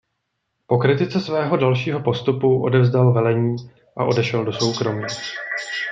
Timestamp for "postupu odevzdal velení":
1.99-3.55